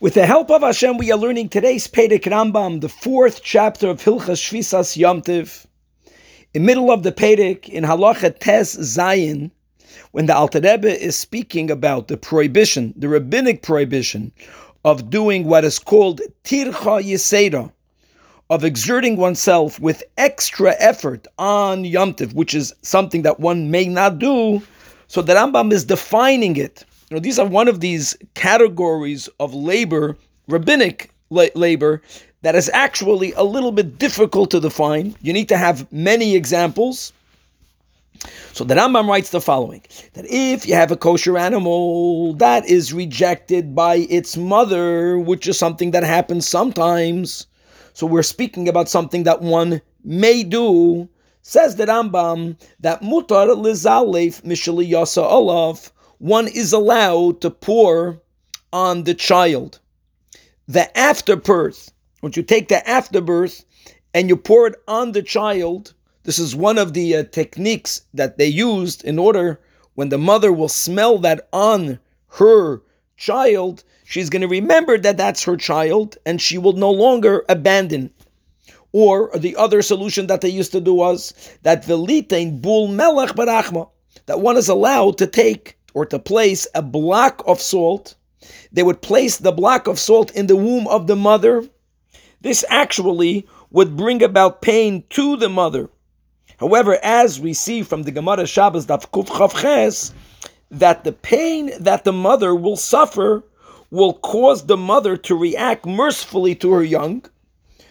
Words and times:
With 0.00 0.14
the 0.14 0.26
help 0.26 0.48
of 0.52 0.62
Hashem, 0.62 0.96
we 0.96 1.10
are 1.10 1.18
learning 1.18 1.48
today's 1.48 1.88
Pedek 1.88 2.22
Rambam, 2.22 2.80
the 2.80 2.88
fourth 2.88 3.42
chapter 3.42 3.88
of 3.88 4.00
Hilchas 4.00 4.38
Shvisas 4.38 4.96
Yomtiv. 4.96 5.66
In 6.54 6.64
middle 6.64 6.92
of 6.92 7.02
the 7.02 7.10
Pedek, 7.10 7.68
in 7.68 7.82
Halacha 7.82 8.38
Tes 8.38 8.76
Zayin, 8.76 9.50
when 10.12 10.26
the 10.26 10.36
Alter 10.36 10.60
Rebbe 10.60 11.02
is 11.02 11.18
speaking 11.18 11.68
about 11.68 12.06
the 12.06 12.16
prohibition, 12.16 12.94
the 12.96 13.08
rabbinic 13.08 13.62
prohibition 13.62 14.30
of 14.84 15.10
doing 15.10 15.46
what 15.46 15.64
is 15.64 15.80
called 15.80 16.20
Tircha 16.44 17.02
Yisera, 17.02 17.72
of 18.50 18.62
exerting 18.62 19.16
oneself 19.16 19.80
with 19.80 20.04
extra 20.16 20.76
effort 20.78 21.26
on 21.40 21.82
Yomtiv, 21.82 22.34
which 22.34 22.54
is 22.54 22.72
something 22.82 23.22
that 23.22 23.40
one 23.40 23.72
may 23.72 23.86
not 23.86 24.20
do, 24.20 24.62
so 25.08 25.22
the 25.22 25.34
Rambam 25.34 25.72
is 25.72 25.84
defining 25.84 26.54
it 26.56 26.84
you 27.10 27.16
know, 27.16 27.20
these 27.20 27.38
are 27.38 27.46
one 27.46 27.68
of 27.68 27.80
these 27.80 28.16
categories 28.34 29.28
of 29.40 29.54
labor, 29.54 30.16
rabbinic 30.46 31.10
la- 31.30 31.46
labor, 31.54 32.02
that 32.42 32.54
is 32.54 32.70
actually 32.72 33.32
a 33.32 33.42
little 33.42 33.72
bit 33.72 33.98
difficult 33.98 34.50
to 34.50 34.60
define. 34.60 35.14
You 35.22 35.32
need 35.32 35.48
to 35.48 35.56
have 35.56 35.90
many 35.92 36.36
examples. 36.36 37.12
So 38.52 38.64
the 38.64 38.74
Rambam 38.74 39.08
writes 39.08 39.30
the 39.30 39.40
following: 39.40 39.82
that 40.14 40.24
if 40.28 40.66
you 40.66 40.74
have 40.74 40.90
a 40.90 40.96
kosher 40.96 41.38
animal 41.38 42.34
that 42.34 42.66
is 42.66 42.92
rejected 42.92 43.74
by 43.74 44.06
its 44.10 44.36
mother, 44.36 45.18
which 45.18 45.46
is 45.46 45.58
something 45.58 45.92
that 45.92 46.02
happens 46.02 46.46
sometimes, 46.46 47.46
so 47.94 48.06
we're 48.06 48.22
speaking 48.22 48.68
about 48.68 48.88
something 48.88 49.22
that 49.22 49.40
one 49.40 49.80
may 50.04 50.42
do. 50.42 51.08
Says 51.42 51.76
the 51.76 51.86
Rambam 51.86 52.60
that 52.80 53.00
mutar 53.00 53.48
lizalef 53.56 54.42
mishali 54.42 54.90
yasa 54.90 55.22
olav 55.22 55.90
one 56.18 56.48
is 56.48 56.72
allowed 56.72 57.40
to 57.40 57.50
pour 57.50 58.20
on 58.72 59.04
the 59.04 59.14
child. 59.14 59.78
The 60.66 60.96
afterbirth, 60.98 61.90
when 62.20 62.32
you 62.34 62.42
take 62.42 62.68
the 62.68 62.86
afterbirth 62.88 63.64
and 64.12 64.28
you 64.28 64.36
pour 64.36 64.66
it 64.66 64.74
on 64.88 65.12
the 65.12 65.22
child, 65.22 65.94
this 66.24 66.38
is 66.38 66.56
one 66.56 66.76
of 66.76 66.92
the 66.92 67.16
uh, 67.16 67.24
techniques 67.24 68.02
that 68.14 68.36
they 68.36 68.48
used 68.48 69.04
in 69.04 69.18
order 69.18 69.60
when 69.94 70.08
the 70.08 70.18
mother 70.18 70.52
will 70.52 70.68
smell 70.68 71.18
that 71.18 71.48
on 71.52 71.98
her 72.26 72.82
child, 73.16 73.84
she's 74.04 74.28
going 74.28 74.42
to 74.42 74.48
remember 74.48 74.98
that 74.98 75.16
that's 75.16 75.44
her 75.44 75.56
child 75.56 76.18
and 76.26 76.40
she 76.40 76.58
will 76.58 76.74
no 76.74 76.90
longer 76.90 77.44
abandon. 77.48 78.10
Or 78.92 79.30
the 79.36 79.54
other 79.56 79.82
solution 79.82 80.26
that 80.26 80.40
they 80.40 80.48
used 80.48 80.72
to 80.72 80.80
do 80.80 80.94
was 80.94 81.32
that 81.62 81.84
velitain 81.84 82.60
bul 82.60 82.88
melech 82.88 83.30
barachma, 83.30 83.88
that 84.26 84.40
one 84.40 84.56
is 84.56 84.68
allowed 84.68 85.18
to 85.18 85.26
take 85.26 85.77
or 85.94 86.06
to 86.06 86.18
place 86.18 86.66
a 86.74 86.82
block 86.82 87.42
of 87.46 87.60
salt. 87.60 88.14
They 88.72 88.82
would 88.82 89.02
place 89.02 89.38
the 89.38 89.52
block 89.52 89.86
of 89.86 89.98
salt 89.98 90.30
in 90.32 90.46
the 90.46 90.56
womb 90.56 90.86
of 90.88 91.06
the 91.06 91.16
mother. 91.16 91.66
This 92.40 92.64
actually 92.68 93.46
would 93.70 93.96
bring 93.96 94.22
about 94.22 94.62
pain 94.62 95.04
to 95.10 95.36
the 95.36 95.48
mother. 95.48 95.88
However, 96.58 96.98
as 97.02 97.40
we 97.40 97.52
see 97.52 97.82
from 97.82 98.02
the 98.02 98.10
Gemara 98.10 98.46
Shabbos 98.46 98.86
Daf 98.86 99.10
Kuf 99.10 99.28
Chavches, 99.28 100.12
that 100.70 101.04
the 101.04 101.12
pain 101.12 101.72
that 101.80 102.04
the 102.04 102.12
mother 102.12 102.54
will 102.54 102.76
suffer 102.76 103.42
will 103.90 104.14
cause 104.14 104.66
the 104.66 104.76
mother 104.76 105.16
to 105.16 105.34
react 105.34 105.86
mercifully 105.86 106.54
to 106.56 106.72
her 106.72 106.84
young. 106.84 107.24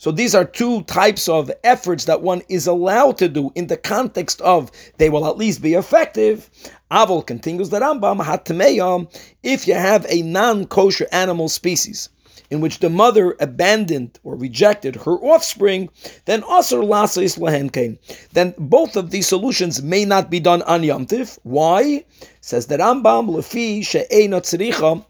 So 0.00 0.12
these 0.12 0.32
are 0.32 0.44
two 0.44 0.82
types 0.84 1.28
of 1.28 1.50
efforts 1.64 2.04
that 2.04 2.22
one 2.22 2.42
is 2.48 2.68
allowed 2.68 3.18
to 3.18 3.28
do 3.28 3.50
in 3.56 3.66
the 3.66 3.76
context 3.76 4.40
of 4.42 4.70
they 4.96 5.10
will 5.10 5.26
at 5.26 5.36
least 5.36 5.60
be 5.60 5.74
effective. 5.74 6.48
Avol 6.90 7.26
continues 7.26 7.70
the 7.70 7.80
Rambam 7.80 8.20
hatmeyam 8.20 9.12
if 9.42 9.66
you 9.66 9.74
have 9.74 10.06
a 10.08 10.22
non-kosher 10.22 11.08
animal 11.10 11.48
species 11.48 12.10
in 12.50 12.60
which 12.60 12.78
the 12.78 12.88
mother 12.88 13.36
abandoned 13.40 14.18
or 14.22 14.36
rejected 14.36 14.96
her 14.96 15.18
offspring, 15.18 15.90
then 16.24 16.42
asr 16.42 16.82
lasais 16.82 17.38
lahenkein. 17.38 17.98
Then 18.32 18.54
both 18.56 18.96
of 18.96 19.10
these 19.10 19.26
solutions 19.26 19.82
may 19.82 20.04
not 20.04 20.30
be 20.30 20.40
done 20.40 20.62
on 20.62 20.82
Yom 20.82 21.06
Tif. 21.06 21.38
Why? 21.42 22.04
Says 22.40 22.66
the 22.66 22.78
Rambam 22.78 23.28
lefi 23.28 23.84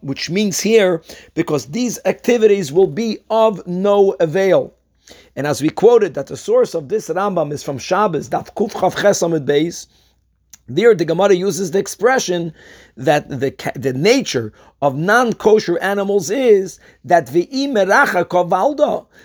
which 0.01 0.29
means 0.29 0.59
here 0.59 1.03
because 1.35 1.67
these 1.67 1.99
activities 2.05 2.73
will 2.73 2.87
be 2.87 3.19
of 3.29 3.65
no 3.67 4.15
avail. 4.19 4.73
And 5.35 5.47
as 5.47 5.61
we 5.61 5.69
quoted 5.69 6.13
that 6.15 6.27
the 6.27 6.37
source 6.37 6.73
of 6.73 6.89
this 6.89 7.09
Rambam 7.09 7.51
is 7.51 7.63
from 7.63 7.77
Shabbos, 7.77 8.29
Daf 8.29 8.53
Kuf 8.55 8.73
Chav 8.73 8.95
Chesamid 8.95 9.45
Beis, 9.45 9.87
there, 10.69 10.93
the 10.93 11.03
Gemara 11.03 11.33
uses 11.33 11.71
the 11.71 11.79
expression 11.79 12.53
that 12.95 13.27
the, 13.27 13.51
the 13.75 13.93
nature 13.93 14.53
of 14.83 14.95
non-kosher 14.95 15.79
animals 15.79 16.29
is 16.29 16.79
that 17.03 17.25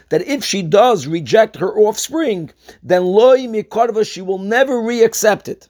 that 0.08 0.26
if 0.26 0.44
she 0.44 0.62
does 0.62 1.06
reject 1.06 1.56
her 1.56 1.78
offspring, 1.78 2.50
then 2.82 3.04
loy 3.04 3.40
mikarva, 3.40 4.10
she 4.10 4.22
will 4.22 4.38
never 4.38 4.80
re-accept 4.80 5.48
it. 5.48 5.68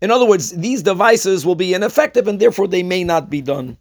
In 0.00 0.10
other 0.10 0.26
words, 0.26 0.50
these 0.50 0.82
devices 0.82 1.46
will 1.46 1.54
be 1.54 1.74
ineffective 1.74 2.26
and 2.26 2.40
therefore 2.40 2.66
they 2.66 2.82
may 2.82 3.04
not 3.04 3.30
be 3.30 3.40
done. 3.40 3.78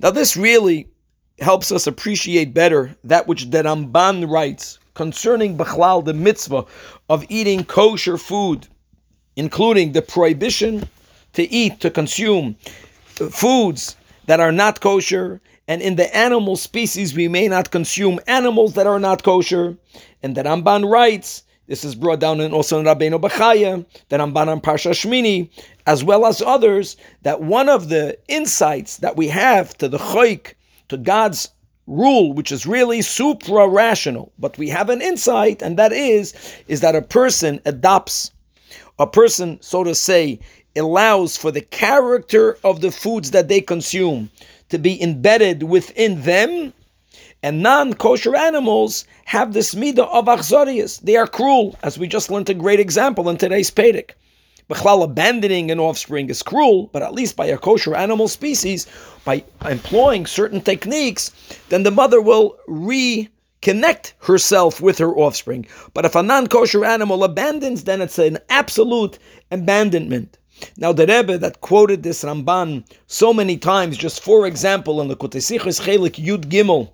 Now, 0.00 0.10
this 0.10 0.36
really 0.36 0.90
helps 1.38 1.72
us 1.72 1.86
appreciate 1.86 2.52
better 2.52 2.94
that 3.04 3.26
which 3.26 3.50
the 3.50 3.62
Ramban 3.62 4.30
writes 4.30 4.78
concerning 4.96 5.56
Bechlal, 5.56 6.04
the 6.04 6.12
mitzvah 6.12 6.64
of 7.08 7.24
eating 7.28 7.64
kosher 7.64 8.18
food 8.18 8.66
including 9.36 9.92
the 9.92 10.02
prohibition 10.02 10.88
to 11.34 11.42
eat, 11.52 11.80
to 11.80 11.90
consume 11.90 12.56
uh, 13.20 13.28
foods 13.28 13.96
that 14.24 14.40
are 14.40 14.52
not 14.52 14.80
kosher, 14.80 15.40
and 15.68 15.82
in 15.82 15.96
the 15.96 16.16
animal 16.16 16.56
species 16.56 17.14
we 17.14 17.28
may 17.28 17.46
not 17.46 17.70
consume 17.70 18.18
animals 18.26 18.74
that 18.74 18.86
are 18.86 18.98
not 18.98 19.22
kosher. 19.22 19.76
And 20.22 20.34
the 20.34 20.42
Ramban 20.42 20.90
writes, 20.90 21.42
this 21.68 21.84
is 21.84 21.94
brought 21.94 22.20
down 22.20 22.40
in 22.40 22.52
also 22.52 22.78
in 22.78 22.86
Rabbeinu 22.86 23.20
Bechaya, 23.20 23.84
the 24.08 24.16
Ramban 24.16 24.48
on 24.48 24.60
Parsha 24.60 24.92
Shmini, 24.92 25.50
as 25.86 26.02
well 26.02 26.24
as 26.24 26.40
others, 26.40 26.96
that 27.22 27.42
one 27.42 27.68
of 27.68 27.88
the 27.88 28.16
insights 28.28 28.98
that 28.98 29.16
we 29.16 29.28
have 29.28 29.76
to 29.78 29.88
the 29.88 29.98
choik, 29.98 30.54
to 30.88 30.96
God's 30.96 31.50
rule, 31.86 32.32
which 32.32 32.50
is 32.50 32.66
really 32.66 33.02
supra-rational, 33.02 34.32
but 34.38 34.58
we 34.58 34.68
have 34.68 34.90
an 34.90 35.00
insight, 35.00 35.62
and 35.62 35.78
that 35.78 35.92
is, 35.92 36.34
is 36.68 36.80
that 36.80 36.96
a 36.96 37.02
person 37.02 37.60
adopts 37.64 38.30
a 38.98 39.06
person, 39.06 39.58
so 39.60 39.84
to 39.84 39.94
say, 39.94 40.38
allows 40.74 41.36
for 41.36 41.50
the 41.50 41.60
character 41.60 42.58
of 42.64 42.80
the 42.80 42.90
foods 42.90 43.30
that 43.30 43.48
they 43.48 43.60
consume 43.60 44.30
to 44.68 44.78
be 44.78 45.00
embedded 45.02 45.62
within 45.62 46.22
them, 46.22 46.72
and 47.42 47.62
non-kosher 47.62 48.34
animals 48.34 49.04
have 49.24 49.52
this 49.52 49.74
midah 49.74 50.08
of 50.08 50.24
achzorius. 50.26 51.00
They 51.00 51.16
are 51.16 51.26
cruel, 51.26 51.76
as 51.82 51.98
we 51.98 52.08
just 52.08 52.30
learned 52.30 52.50
a 52.50 52.54
great 52.54 52.80
example 52.80 53.28
in 53.28 53.36
today's 53.36 53.70
Pedic. 53.70 54.12
Bechlal 54.68 55.04
abandoning 55.04 55.70
an 55.70 55.78
offspring 55.78 56.28
is 56.28 56.42
cruel, 56.42 56.90
but 56.92 57.02
at 57.02 57.14
least 57.14 57.36
by 57.36 57.46
a 57.46 57.56
kosher 57.56 57.94
animal 57.94 58.26
species, 58.26 58.86
by 59.24 59.44
employing 59.64 60.26
certain 60.26 60.60
techniques, 60.60 61.30
then 61.68 61.84
the 61.84 61.90
mother 61.90 62.20
will 62.20 62.56
re 62.66 63.28
connect 63.62 64.14
herself 64.20 64.80
with 64.80 64.98
her 64.98 65.14
offspring. 65.16 65.66
But 65.94 66.04
if 66.04 66.14
a 66.14 66.22
non 66.22 66.48
kosher 66.48 66.84
animal 66.84 67.22
abandons, 67.22 67.84
then 67.84 68.00
it's 68.00 68.18
an 68.18 68.38
absolute 68.48 69.18
abandonment. 69.50 70.38
Now, 70.76 70.92
the 70.92 71.06
Rebbe 71.06 71.38
that 71.38 71.60
quoted 71.60 72.02
this 72.02 72.24
Ramban 72.24 72.84
so 73.06 73.32
many 73.32 73.58
times, 73.58 73.96
just 73.96 74.22
for 74.22 74.46
example, 74.46 75.00
in 75.00 75.08
the 75.08 75.16
Kutesichus 75.16 75.80
Chelik 75.80 76.14
Yud 76.14 76.46
Gimel, 76.46 76.90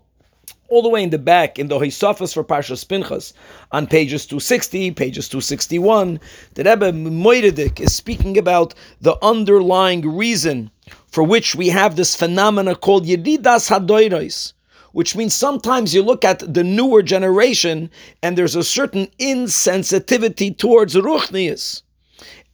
all 0.73 0.81
the 0.81 0.89
way 0.89 1.03
in 1.03 1.11
the 1.11 1.19
back 1.19 1.59
in 1.59 1.69
the 1.69 1.79
Hisofas 1.79 2.33
for 2.33 2.43
Parshas 2.43 2.89
Pinchas, 2.89 3.35
on 3.73 3.87
pages 3.87 4.25
260, 4.25 4.93
pages 4.93 5.29
261, 5.29 6.19
the 6.55 6.65
Rebbe 6.65 6.93
Moiridik 6.93 7.79
is 7.79 7.95
speaking 7.95 8.39
about 8.39 8.73
the 9.03 9.23
underlying 9.23 10.17
reason 10.17 10.71
for 11.09 11.25
which 11.25 11.55
we 11.55 11.69
have 11.69 11.97
this 11.97 12.17
phenomena 12.17 12.75
called 12.75 13.05
Yedidas 13.05 13.69
Hadoiros 13.69 14.55
which 14.93 15.17
means 15.17 15.33
sometimes 15.35 15.95
you 15.95 16.03
look 16.03 16.23
at 16.23 16.41
the 16.53 16.63
newer 16.63 17.03
generation 17.03 17.91
and 18.23 18.37
there's 18.37 18.57
a 18.57 18.63
certain 18.63 19.07
insensitivity 19.19 20.57
towards 20.57 20.95
ruchnius. 20.95 21.83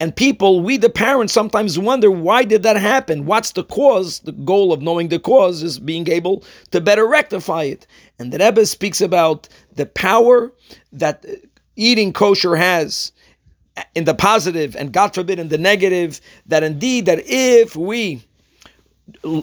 And 0.00 0.15
people, 0.15 0.61
we 0.61 0.76
the 0.76 0.91
parents, 0.91 1.32
sometimes 1.32 1.79
wonder 1.79 2.11
why 2.11 2.44
did 2.44 2.62
that 2.62 2.76
happen? 2.76 3.26
What's 3.26 3.53
the 3.53 3.65
cause? 3.65 4.20
The 4.20 4.32
goal 4.32 4.73
of 4.73 4.82
knowing 4.82 5.09
the 5.09 5.19
cause 5.19 5.62
is 5.62 5.79
being 5.79 6.09
able 6.09 6.44
to 6.70 6.81
better 6.81 7.06
rectify 7.06 7.65
it. 7.65 7.87
And 8.19 8.32
the 8.32 8.38
Rebbe 8.38 8.67
speaks 8.67 9.00
about 9.00 9.49
the 9.75 9.87
power 9.87 10.53
that 10.93 11.25
eating 11.76 12.12
kosher 12.12 12.56
has 12.56 13.12
in 13.94 14.05
the 14.05 14.15
positive 14.15 14.75
and 14.76 14.93
God 14.93 15.15
forbid 15.15 15.38
in 15.38 15.49
the 15.49 15.59
negative, 15.59 16.21
that 16.47 16.64
indeed 16.64 17.06
that 17.06 17.23
if 17.25 17.76
we 17.76 18.23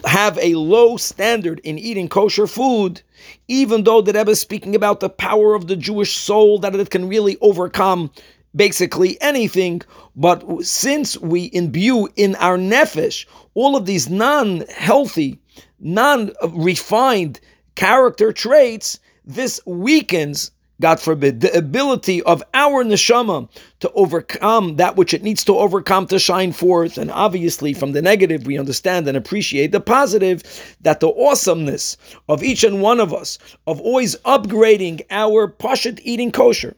have 0.04 0.38
a 0.38 0.54
low 0.54 0.96
standard 0.96 1.60
in 1.64 1.78
eating 1.78 2.08
kosher 2.08 2.46
food, 2.46 3.02
even 3.48 3.84
though 3.84 4.00
the 4.00 4.12
Rebbe 4.12 4.30
is 4.30 4.40
speaking 4.40 4.74
about 4.74 5.00
the 5.00 5.08
power 5.08 5.54
of 5.54 5.66
the 5.66 5.76
Jewish 5.76 6.16
soul, 6.16 6.58
that 6.60 6.74
it 6.74 6.90
can 6.90 7.08
really 7.08 7.36
overcome 7.40 8.10
basically 8.56 9.20
anything. 9.20 9.82
But 10.16 10.64
since 10.64 11.16
we 11.18 11.50
imbue 11.52 12.08
in 12.16 12.34
our 12.36 12.58
nefesh 12.58 13.26
all 13.54 13.76
of 13.76 13.86
these 13.86 14.08
non 14.08 14.62
healthy, 14.68 15.38
non 15.78 16.32
refined 16.48 17.40
character 17.74 18.32
traits, 18.32 18.98
this 19.24 19.60
weakens 19.66 20.50
God 20.78 21.00
forbid, 21.00 21.40
the 21.40 21.56
ability 21.56 22.22
of 22.24 22.42
our 22.52 22.84
neshama 22.84 23.48
to 23.80 23.90
overcome 23.92 24.76
that 24.76 24.96
which 24.96 25.14
it 25.14 25.22
needs 25.22 25.42
to 25.44 25.56
overcome 25.56 26.06
to 26.08 26.18
shine 26.18 26.52
forth. 26.52 26.98
And 26.98 27.10
obviously, 27.10 27.72
from 27.72 27.92
the 27.92 28.02
negative, 28.02 28.46
we 28.46 28.58
understand 28.58 29.08
and 29.08 29.16
appreciate 29.16 29.72
the 29.72 29.80
positive 29.80 30.42
that 30.82 31.00
the 31.00 31.08
awesomeness 31.08 31.96
of 32.28 32.42
each 32.42 32.62
and 32.62 32.82
one 32.82 33.00
of 33.00 33.14
us, 33.14 33.38
of 33.66 33.80
always 33.80 34.16
upgrading 34.16 35.00
our 35.10 35.48
pashut 35.48 35.98
eating 36.02 36.30
kosher 36.30 36.76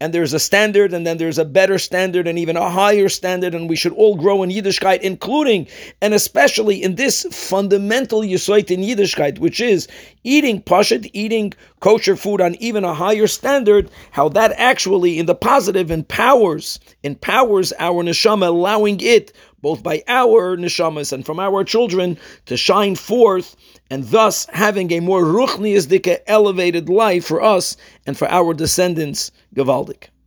and 0.00 0.14
there's 0.14 0.32
a 0.32 0.38
standard, 0.38 0.92
and 0.92 1.06
then 1.06 1.18
there's 1.18 1.38
a 1.38 1.44
better 1.44 1.78
standard, 1.78 2.26
and 2.28 2.38
even 2.38 2.56
a 2.56 2.70
higher 2.70 3.08
standard, 3.08 3.54
and 3.54 3.68
we 3.68 3.76
should 3.76 3.92
all 3.92 4.16
grow 4.16 4.42
in 4.42 4.50
Yiddishkeit, 4.50 5.00
including 5.00 5.66
and 6.00 6.14
especially 6.14 6.82
in 6.82 6.94
this 6.94 7.26
fundamental 7.30 8.20
yisoit 8.20 8.70
in 8.70 8.80
Yiddishkeit, 8.80 9.38
which 9.38 9.60
is 9.60 9.88
eating 10.24 10.62
pashut, 10.62 11.10
eating 11.12 11.52
kosher 11.80 12.16
food 12.16 12.40
on 12.40 12.54
even 12.56 12.84
a 12.84 12.94
higher 12.94 13.26
standard. 13.26 13.90
How 14.10 14.28
that 14.30 14.52
actually, 14.56 15.18
in 15.18 15.26
the 15.26 15.34
positive, 15.34 15.90
empowers 15.90 16.78
empowers 17.02 17.72
our 17.78 18.02
neshama, 18.04 18.48
allowing 18.48 19.00
it 19.00 19.32
both 19.62 19.82
by 19.82 20.02
our 20.08 20.56
neshamas 20.56 21.12
and 21.12 21.24
from 21.24 21.40
our 21.40 21.64
children 21.64 22.16
to 22.46 22.56
shine 22.56 22.94
forth 22.94 23.56
and 23.90 24.04
thus 24.04 24.46
having 24.52 24.92
a 24.92 25.00
more 25.00 25.22
ruchniyazdika 25.24 26.18
elevated 26.26 26.88
life 26.88 27.24
for 27.24 27.42
us 27.42 27.76
and 28.06 28.16
for 28.16 28.28
our 28.28 28.54
descendants, 28.54 29.30
Gavaldik. 29.54 30.08